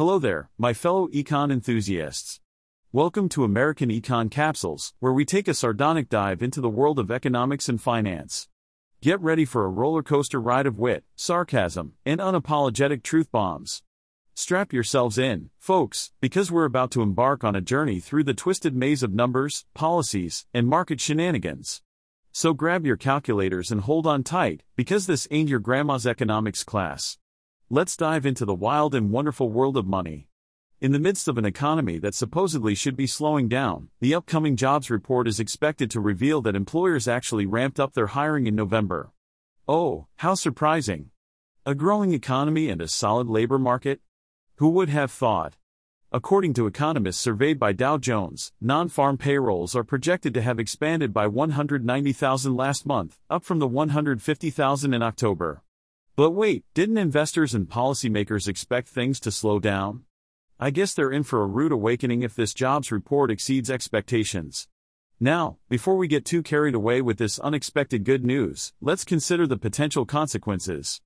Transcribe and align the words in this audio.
Hello 0.00 0.18
there, 0.18 0.48
my 0.56 0.72
fellow 0.72 1.08
econ 1.08 1.52
enthusiasts. 1.52 2.40
Welcome 2.90 3.28
to 3.28 3.44
American 3.44 3.90
Econ 3.90 4.30
Capsules, 4.30 4.94
where 4.98 5.12
we 5.12 5.26
take 5.26 5.46
a 5.46 5.52
sardonic 5.52 6.08
dive 6.08 6.42
into 6.42 6.62
the 6.62 6.70
world 6.70 6.98
of 6.98 7.10
economics 7.10 7.68
and 7.68 7.78
finance. 7.78 8.48
Get 9.02 9.20
ready 9.20 9.44
for 9.44 9.62
a 9.62 9.68
roller 9.68 10.02
coaster 10.02 10.40
ride 10.40 10.64
of 10.64 10.78
wit, 10.78 11.04
sarcasm, 11.16 11.96
and 12.06 12.18
unapologetic 12.18 13.02
truth 13.02 13.30
bombs. 13.30 13.82
Strap 14.32 14.72
yourselves 14.72 15.18
in, 15.18 15.50
folks, 15.58 16.12
because 16.22 16.50
we're 16.50 16.64
about 16.64 16.90
to 16.92 17.02
embark 17.02 17.44
on 17.44 17.54
a 17.54 17.60
journey 17.60 18.00
through 18.00 18.24
the 18.24 18.32
twisted 18.32 18.74
maze 18.74 19.02
of 19.02 19.12
numbers, 19.12 19.66
policies, 19.74 20.46
and 20.54 20.66
market 20.66 20.98
shenanigans. 20.98 21.82
So 22.32 22.54
grab 22.54 22.86
your 22.86 22.96
calculators 22.96 23.70
and 23.70 23.82
hold 23.82 24.06
on 24.06 24.24
tight, 24.24 24.62
because 24.76 25.06
this 25.06 25.28
ain't 25.30 25.50
your 25.50 25.60
grandma's 25.60 26.06
economics 26.06 26.64
class. 26.64 27.18
Let's 27.72 27.96
dive 27.96 28.26
into 28.26 28.44
the 28.44 28.52
wild 28.52 28.96
and 28.96 29.12
wonderful 29.12 29.48
world 29.48 29.76
of 29.76 29.86
money. 29.86 30.26
In 30.80 30.90
the 30.90 30.98
midst 30.98 31.28
of 31.28 31.38
an 31.38 31.44
economy 31.44 32.00
that 32.00 32.16
supposedly 32.16 32.74
should 32.74 32.96
be 32.96 33.06
slowing 33.06 33.46
down, 33.46 33.90
the 34.00 34.12
upcoming 34.12 34.56
jobs 34.56 34.90
report 34.90 35.28
is 35.28 35.38
expected 35.38 35.88
to 35.92 36.00
reveal 36.00 36.42
that 36.42 36.56
employers 36.56 37.06
actually 37.06 37.46
ramped 37.46 37.78
up 37.78 37.92
their 37.92 38.08
hiring 38.08 38.48
in 38.48 38.56
November. 38.56 39.12
Oh, 39.68 40.08
how 40.16 40.34
surprising! 40.34 41.10
A 41.64 41.76
growing 41.76 42.12
economy 42.12 42.70
and 42.70 42.82
a 42.82 42.88
solid 42.88 43.28
labor 43.28 43.56
market? 43.56 44.00
Who 44.56 44.70
would 44.70 44.88
have 44.88 45.12
thought? 45.12 45.54
According 46.10 46.54
to 46.54 46.66
economists 46.66 47.20
surveyed 47.20 47.60
by 47.60 47.70
Dow 47.70 47.98
Jones, 47.98 48.50
non 48.60 48.88
farm 48.88 49.16
payrolls 49.16 49.76
are 49.76 49.84
projected 49.84 50.34
to 50.34 50.42
have 50.42 50.58
expanded 50.58 51.12
by 51.12 51.28
190,000 51.28 52.56
last 52.56 52.84
month, 52.84 53.20
up 53.30 53.44
from 53.44 53.60
the 53.60 53.68
150,000 53.68 54.92
in 54.92 55.02
October. 55.02 55.62
But 56.20 56.32
wait, 56.32 56.66
didn't 56.74 56.98
investors 56.98 57.54
and 57.54 57.66
policymakers 57.66 58.46
expect 58.46 58.88
things 58.88 59.20
to 59.20 59.30
slow 59.30 59.58
down? 59.58 60.04
I 60.58 60.68
guess 60.68 60.92
they're 60.92 61.10
in 61.10 61.22
for 61.22 61.40
a 61.40 61.46
rude 61.46 61.72
awakening 61.72 62.22
if 62.22 62.34
this 62.34 62.52
jobs 62.52 62.92
report 62.92 63.30
exceeds 63.30 63.70
expectations. 63.70 64.68
Now, 65.18 65.56
before 65.70 65.96
we 65.96 66.08
get 66.08 66.26
too 66.26 66.42
carried 66.42 66.74
away 66.74 67.00
with 67.00 67.16
this 67.16 67.38
unexpected 67.38 68.04
good 68.04 68.22
news, 68.22 68.74
let's 68.82 69.02
consider 69.02 69.46
the 69.46 69.56
potential 69.56 70.04
consequences. 70.04 71.00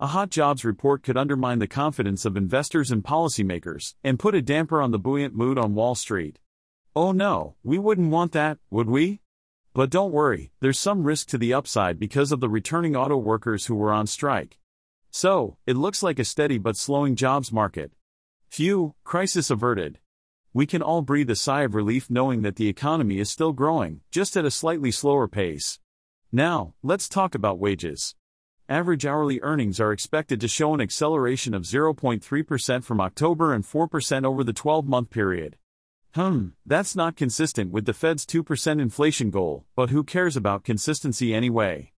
A 0.00 0.08
hot 0.08 0.30
jobs 0.30 0.64
report 0.64 1.04
could 1.04 1.16
undermine 1.16 1.60
the 1.60 1.68
confidence 1.68 2.24
of 2.24 2.36
investors 2.36 2.90
and 2.90 3.04
policymakers, 3.04 3.94
and 4.02 4.18
put 4.18 4.34
a 4.34 4.42
damper 4.42 4.82
on 4.82 4.90
the 4.90 4.98
buoyant 4.98 5.36
mood 5.36 5.58
on 5.58 5.76
Wall 5.76 5.94
Street. 5.94 6.40
Oh 6.96 7.12
no, 7.12 7.54
we 7.62 7.78
wouldn't 7.78 8.10
want 8.10 8.32
that, 8.32 8.58
would 8.70 8.88
we? 8.88 9.20
But 9.76 9.90
don't 9.90 10.10
worry, 10.10 10.52
there's 10.60 10.78
some 10.78 11.04
risk 11.04 11.28
to 11.28 11.36
the 11.36 11.52
upside 11.52 11.98
because 11.98 12.32
of 12.32 12.40
the 12.40 12.48
returning 12.48 12.96
auto 12.96 13.18
workers 13.18 13.66
who 13.66 13.74
were 13.74 13.92
on 13.92 14.06
strike. 14.06 14.58
So, 15.10 15.58
it 15.66 15.76
looks 15.76 16.02
like 16.02 16.18
a 16.18 16.24
steady 16.24 16.56
but 16.56 16.78
slowing 16.78 17.14
jobs 17.14 17.52
market. 17.52 17.92
Phew, 18.48 18.94
crisis 19.04 19.50
averted. 19.50 19.98
We 20.54 20.64
can 20.64 20.80
all 20.80 21.02
breathe 21.02 21.28
a 21.28 21.36
sigh 21.36 21.64
of 21.64 21.74
relief 21.74 22.08
knowing 22.08 22.40
that 22.40 22.56
the 22.56 22.68
economy 22.68 23.18
is 23.18 23.28
still 23.28 23.52
growing, 23.52 24.00
just 24.10 24.34
at 24.34 24.46
a 24.46 24.50
slightly 24.50 24.90
slower 24.90 25.28
pace. 25.28 25.78
Now, 26.32 26.72
let's 26.82 27.06
talk 27.06 27.34
about 27.34 27.58
wages 27.58 28.14
average 28.70 29.04
hourly 29.04 29.40
earnings 29.42 29.78
are 29.78 29.92
expected 29.92 30.40
to 30.40 30.48
show 30.48 30.72
an 30.72 30.80
acceleration 30.80 31.52
of 31.52 31.64
0.3% 31.64 32.82
from 32.82 33.00
October 33.00 33.52
and 33.52 33.62
4% 33.62 34.24
over 34.24 34.42
the 34.42 34.54
12 34.54 34.88
month 34.88 35.10
period. 35.10 35.58
Hmm, 36.16 36.46
that's 36.64 36.96
not 36.96 37.14
consistent 37.14 37.70
with 37.72 37.84
the 37.84 37.92
Fed's 37.92 38.24
2% 38.24 38.80
inflation 38.80 39.30
goal, 39.30 39.66
but 39.76 39.90
who 39.90 40.02
cares 40.02 40.34
about 40.34 40.64
consistency 40.64 41.34
anyway? 41.34 41.92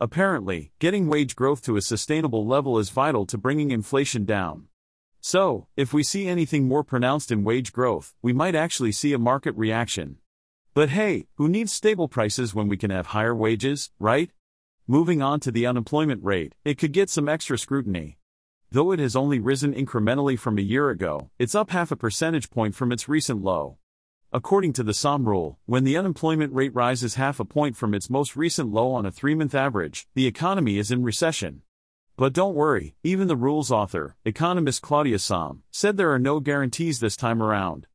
Apparently, 0.00 0.72
getting 0.80 1.06
wage 1.06 1.36
growth 1.36 1.62
to 1.62 1.76
a 1.76 1.80
sustainable 1.80 2.44
level 2.44 2.80
is 2.80 2.90
vital 2.90 3.26
to 3.26 3.38
bringing 3.38 3.70
inflation 3.70 4.24
down. 4.24 4.66
So, 5.20 5.68
if 5.76 5.92
we 5.92 6.02
see 6.02 6.26
anything 6.26 6.66
more 6.66 6.82
pronounced 6.82 7.30
in 7.30 7.44
wage 7.44 7.72
growth, 7.72 8.12
we 8.22 8.32
might 8.32 8.56
actually 8.56 8.90
see 8.90 9.12
a 9.12 9.20
market 9.20 9.54
reaction. 9.56 10.16
But 10.74 10.88
hey, 10.88 11.28
who 11.36 11.48
needs 11.48 11.70
stable 11.70 12.08
prices 12.08 12.52
when 12.52 12.66
we 12.66 12.76
can 12.76 12.90
have 12.90 13.06
higher 13.06 13.36
wages, 13.36 13.92
right? 14.00 14.32
Moving 14.88 15.22
on 15.22 15.38
to 15.38 15.52
the 15.52 15.66
unemployment 15.66 16.24
rate, 16.24 16.56
it 16.64 16.76
could 16.76 16.90
get 16.90 17.08
some 17.08 17.28
extra 17.28 17.56
scrutiny. 17.56 18.18
Though 18.72 18.92
it 18.92 19.00
has 19.00 19.16
only 19.16 19.40
risen 19.40 19.74
incrementally 19.74 20.38
from 20.38 20.56
a 20.56 20.62
year 20.62 20.90
ago, 20.90 21.30
it's 21.40 21.56
up 21.56 21.70
half 21.70 21.90
a 21.90 21.96
percentage 21.96 22.50
point 22.50 22.76
from 22.76 22.92
its 22.92 23.08
recent 23.08 23.42
low. 23.42 23.78
According 24.32 24.74
to 24.74 24.84
the 24.84 24.92
Sahm 24.92 25.26
rule, 25.26 25.58
when 25.66 25.82
the 25.82 25.96
unemployment 25.96 26.52
rate 26.54 26.72
rises 26.72 27.16
half 27.16 27.40
a 27.40 27.44
point 27.44 27.76
from 27.76 27.94
its 27.94 28.08
most 28.08 28.36
recent 28.36 28.70
low 28.70 28.92
on 28.92 29.04
a 29.04 29.10
three 29.10 29.34
month 29.34 29.56
average, 29.56 30.06
the 30.14 30.28
economy 30.28 30.78
is 30.78 30.92
in 30.92 31.02
recession. 31.02 31.62
But 32.16 32.32
don't 32.32 32.54
worry, 32.54 32.94
even 33.02 33.26
the 33.26 33.34
rule's 33.34 33.72
author, 33.72 34.14
economist 34.24 34.82
Claudia 34.82 35.16
Sahm, 35.16 35.62
said 35.72 35.96
there 35.96 36.12
are 36.12 36.20
no 36.20 36.38
guarantees 36.38 37.00
this 37.00 37.16
time 37.16 37.42
around. 37.42 37.88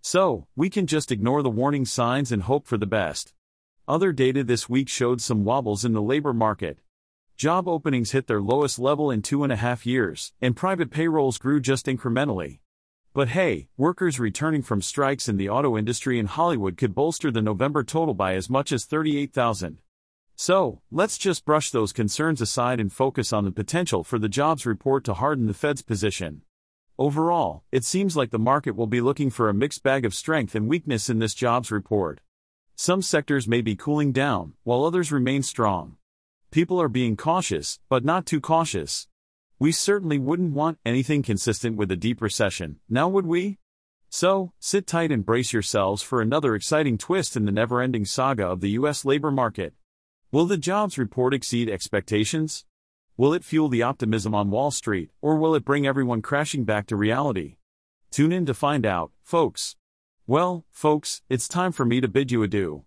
So, 0.00 0.46
we 0.54 0.70
can 0.70 0.86
just 0.86 1.10
ignore 1.10 1.42
the 1.42 1.50
warning 1.50 1.84
signs 1.84 2.30
and 2.30 2.42
hope 2.42 2.68
for 2.68 2.78
the 2.78 2.86
best. 2.86 3.34
Other 3.88 4.12
data 4.12 4.44
this 4.44 4.68
week 4.68 4.88
showed 4.88 5.20
some 5.20 5.42
wobbles 5.42 5.84
in 5.84 5.92
the 5.92 6.00
labor 6.00 6.32
market. 6.32 6.78
Job 7.40 7.68
openings 7.68 8.10
hit 8.10 8.26
their 8.26 8.42
lowest 8.42 8.78
level 8.78 9.10
in 9.10 9.22
two 9.22 9.44
and 9.44 9.50
a 9.50 9.56
half 9.56 9.86
years, 9.86 10.34
and 10.42 10.54
private 10.54 10.90
payrolls 10.90 11.38
grew 11.38 11.58
just 11.58 11.86
incrementally. 11.86 12.58
But 13.14 13.28
hey, 13.28 13.68
workers 13.78 14.20
returning 14.20 14.60
from 14.60 14.82
strikes 14.82 15.26
in 15.26 15.38
the 15.38 15.48
auto 15.48 15.78
industry 15.78 16.18
in 16.18 16.26
Hollywood 16.26 16.76
could 16.76 16.94
bolster 16.94 17.30
the 17.30 17.40
November 17.40 17.82
total 17.82 18.12
by 18.12 18.34
as 18.34 18.50
much 18.50 18.72
as 18.72 18.84
38,000. 18.84 19.78
So, 20.36 20.82
let's 20.90 21.16
just 21.16 21.46
brush 21.46 21.70
those 21.70 21.94
concerns 21.94 22.42
aside 22.42 22.78
and 22.78 22.92
focus 22.92 23.32
on 23.32 23.46
the 23.46 23.52
potential 23.52 24.04
for 24.04 24.18
the 24.18 24.28
jobs 24.28 24.66
report 24.66 25.02
to 25.04 25.14
harden 25.14 25.46
the 25.46 25.54
Fed's 25.54 25.80
position. 25.80 26.42
Overall, 26.98 27.64
it 27.72 27.84
seems 27.84 28.18
like 28.18 28.32
the 28.32 28.38
market 28.38 28.76
will 28.76 28.86
be 28.86 29.00
looking 29.00 29.30
for 29.30 29.48
a 29.48 29.54
mixed 29.54 29.82
bag 29.82 30.04
of 30.04 30.12
strength 30.12 30.54
and 30.54 30.68
weakness 30.68 31.08
in 31.08 31.20
this 31.20 31.32
jobs 31.32 31.70
report. 31.70 32.20
Some 32.76 33.00
sectors 33.00 33.48
may 33.48 33.62
be 33.62 33.76
cooling 33.76 34.12
down, 34.12 34.52
while 34.62 34.84
others 34.84 35.10
remain 35.10 35.42
strong. 35.42 35.96
People 36.50 36.82
are 36.82 36.88
being 36.88 37.16
cautious, 37.16 37.78
but 37.88 38.04
not 38.04 38.26
too 38.26 38.40
cautious. 38.40 39.06
We 39.60 39.70
certainly 39.70 40.18
wouldn't 40.18 40.52
want 40.52 40.78
anything 40.84 41.22
consistent 41.22 41.76
with 41.76 41.92
a 41.92 41.96
deep 41.96 42.20
recession, 42.20 42.80
now 42.88 43.08
would 43.08 43.24
we? 43.24 43.58
So, 44.08 44.52
sit 44.58 44.84
tight 44.88 45.12
and 45.12 45.24
brace 45.24 45.52
yourselves 45.52 46.02
for 46.02 46.20
another 46.20 46.56
exciting 46.56 46.98
twist 46.98 47.36
in 47.36 47.44
the 47.44 47.52
never 47.52 47.80
ending 47.80 48.04
saga 48.04 48.48
of 48.48 48.60
the 48.60 48.70
U.S. 48.70 49.04
labor 49.04 49.30
market. 49.30 49.74
Will 50.32 50.44
the 50.44 50.56
jobs 50.56 50.98
report 50.98 51.34
exceed 51.34 51.70
expectations? 51.70 52.64
Will 53.16 53.32
it 53.32 53.44
fuel 53.44 53.68
the 53.68 53.84
optimism 53.84 54.34
on 54.34 54.50
Wall 54.50 54.72
Street, 54.72 55.10
or 55.20 55.36
will 55.36 55.54
it 55.54 55.64
bring 55.64 55.86
everyone 55.86 56.20
crashing 56.20 56.64
back 56.64 56.88
to 56.88 56.96
reality? 56.96 57.58
Tune 58.10 58.32
in 58.32 58.44
to 58.46 58.54
find 58.54 58.84
out, 58.84 59.12
folks. 59.22 59.76
Well, 60.26 60.64
folks, 60.72 61.22
it's 61.28 61.46
time 61.46 61.70
for 61.70 61.84
me 61.84 62.00
to 62.00 62.08
bid 62.08 62.32
you 62.32 62.42
adieu. 62.42 62.86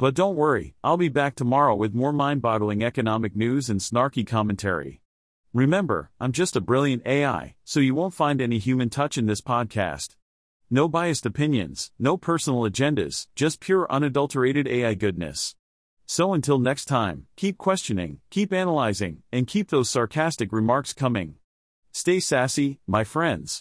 But 0.00 0.14
don't 0.14 0.34
worry, 0.34 0.74
I'll 0.82 0.96
be 0.96 1.10
back 1.10 1.34
tomorrow 1.34 1.74
with 1.74 1.94
more 1.94 2.10
mind 2.10 2.40
boggling 2.40 2.82
economic 2.82 3.36
news 3.36 3.68
and 3.68 3.80
snarky 3.80 4.26
commentary. 4.26 5.02
Remember, 5.52 6.10
I'm 6.18 6.32
just 6.32 6.56
a 6.56 6.62
brilliant 6.62 7.06
AI, 7.06 7.56
so 7.64 7.80
you 7.80 7.94
won't 7.94 8.14
find 8.14 8.40
any 8.40 8.56
human 8.58 8.88
touch 8.88 9.18
in 9.18 9.26
this 9.26 9.42
podcast. 9.42 10.16
No 10.70 10.88
biased 10.88 11.26
opinions, 11.26 11.90
no 11.98 12.16
personal 12.16 12.62
agendas, 12.62 13.26
just 13.34 13.60
pure 13.60 13.86
unadulterated 13.90 14.66
AI 14.66 14.94
goodness. 14.94 15.54
So 16.06 16.32
until 16.32 16.58
next 16.58 16.86
time, 16.86 17.26
keep 17.36 17.58
questioning, 17.58 18.20
keep 18.30 18.54
analyzing, 18.54 19.22
and 19.30 19.46
keep 19.46 19.68
those 19.68 19.90
sarcastic 19.90 20.50
remarks 20.50 20.94
coming. 20.94 21.34
Stay 21.92 22.20
sassy, 22.20 22.80
my 22.86 23.04
friends. 23.04 23.58